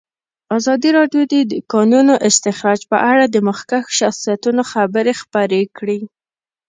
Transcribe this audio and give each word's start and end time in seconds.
ازادي 0.57 0.89
راډیو 0.97 1.23
د 1.31 1.33
د 1.51 1.53
کانونو 1.73 2.13
استخراج 2.29 2.79
په 2.91 2.97
اړه 3.11 3.25
د 3.27 3.35
مخکښو 3.47 3.95
شخصیتونو 3.99 4.61
خبرې 4.71 5.13
خپرې 5.21 5.61
کړي. 5.77 5.99